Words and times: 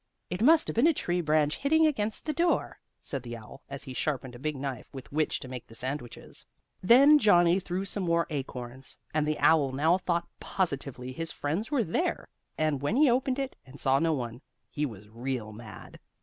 "It 0.31 0.41
must 0.41 0.67
have 0.67 0.73
been 0.73 0.87
a 0.87 0.95
tree 0.95 1.21
branch 1.21 1.57
hitting 1.57 1.85
against 1.85 2.25
the 2.25 2.33
door," 2.33 2.79
said 3.03 3.21
the 3.21 3.37
owl, 3.37 3.61
as 3.69 3.83
he 3.83 3.93
sharpened 3.93 4.33
a 4.33 4.39
big 4.39 4.57
knife 4.57 4.91
with 4.91 5.11
which 5.11 5.39
to 5.41 5.47
make 5.47 5.67
the 5.67 5.75
sandwiches. 5.75 6.47
Then 6.81 7.19
Johnnie 7.19 7.59
threw 7.59 7.85
some 7.85 8.01
more 8.01 8.25
acorns, 8.31 8.97
and 9.13 9.27
the 9.27 9.37
owl 9.37 9.71
now 9.73 9.99
thought 9.99 10.27
positively 10.39 11.11
his 11.11 11.31
friends 11.31 11.69
were 11.69 11.83
there, 11.83 12.27
and 12.57 12.81
when 12.81 12.95
he 12.95 13.11
opened 13.11 13.37
it 13.37 13.55
and 13.63 13.79
saw 13.79 13.99
no 13.99 14.11
one 14.13 14.41
he 14.67 14.87
was 14.87 15.07
real 15.07 15.53
mad. 15.53 15.99